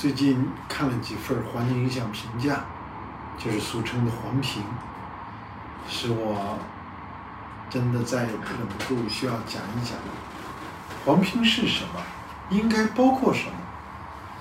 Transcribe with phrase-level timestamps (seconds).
[0.00, 2.64] 最近看了几份环境影响评价，
[3.36, 4.62] 就是俗称的环评，
[5.86, 6.58] 是我
[7.68, 8.32] 真的再忍
[8.66, 9.98] 不住需要讲一讲，
[11.04, 12.00] 环评是什么，
[12.48, 13.52] 应该包括什么？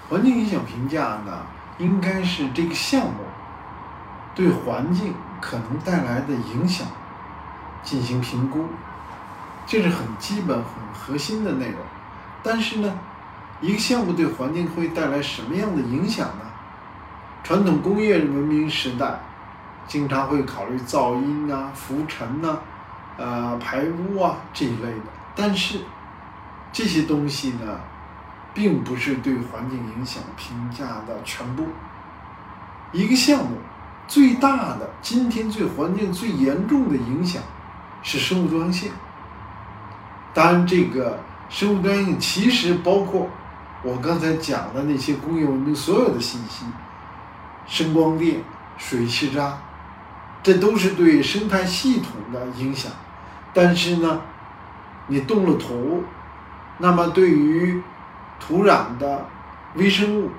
[0.09, 1.41] 环境影响评价呢，
[1.77, 3.25] 应该是这个项目
[4.33, 6.87] 对环境可能带来的影响
[7.83, 8.65] 进行评估，
[9.67, 11.81] 这是很基本、很核心的内容。
[12.41, 12.97] 但是呢，
[13.61, 16.45] 一个项目对环境会带来什么样的影响呢？
[17.43, 19.19] 传统工业文明时代，
[19.87, 22.59] 经常会考虑噪音啊、浮尘呐、
[23.17, 25.05] 呃排污啊这一类的。
[25.35, 25.79] 但是
[26.71, 27.79] 这些东西呢，
[28.53, 31.65] 并不是对环境影响评价的全部。
[32.93, 33.57] 一个项目
[34.07, 37.41] 最大的、今天对环境最严重的影响
[38.03, 38.91] 是生物多样性。
[40.33, 43.27] 当然，这个生物多样性其实包括。
[43.81, 46.65] 我刚才讲的那些工业文明所有的信息，
[47.65, 48.41] 声光电、
[48.77, 49.57] 水气渣，
[50.43, 52.91] 这都是对生态系统的影响。
[53.53, 54.21] 但是呢，
[55.07, 56.03] 你动了土，
[56.77, 57.81] 那么对于
[58.37, 59.25] 土壤的
[59.75, 60.29] 微生物、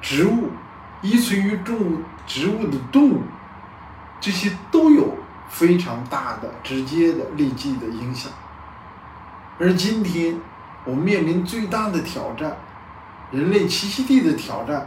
[0.00, 0.50] 植物、
[1.02, 3.22] 依存于种植物的动物，
[4.20, 8.30] 这些都有非常大的直接的立即的影响。
[9.58, 10.38] 而今天
[10.84, 12.56] 我们面临最大的挑战。
[13.32, 14.86] 人类栖息地的挑战，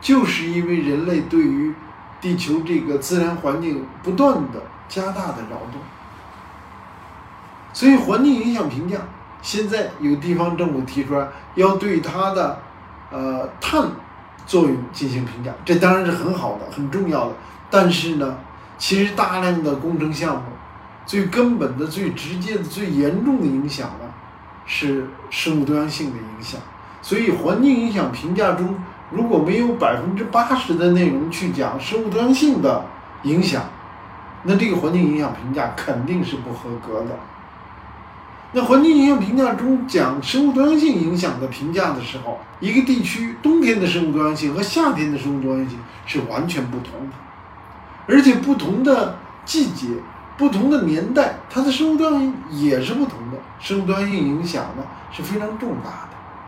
[0.00, 1.74] 就是因为人类对于
[2.20, 5.80] 地球这个自然环境不断的加大的扰动，
[7.72, 8.98] 所以环境影响评价
[9.42, 12.58] 现在有地方政府提出来要对它的
[13.10, 13.88] 呃碳
[14.46, 17.34] 作用进行评价，这当然是很好的、很重要的。
[17.70, 18.38] 但是呢，
[18.78, 20.42] 其实大量的工程项目
[21.04, 24.08] 最根本的、最直接的、最严重的影响呢，
[24.66, 26.60] 是生物多样性的影响。
[27.08, 28.74] 所以，环境影响评价中
[29.12, 32.84] 如果没有百分之八十的内容去讲生物多样性的
[33.22, 33.62] 影响，
[34.42, 37.16] 那这个环境影响评价肯定是不合格的。
[38.50, 47.14] 那环境影响评价中讲生物多样性影响的评价的时候，一个地区冬天的生物多样性和夏天的生物多样性是完全不同的，
[48.08, 49.86] 而且不同的季节、
[50.36, 56.05] 不同的年代，它的生物多样性也是不同的，生物多样性影响呢是非常重大。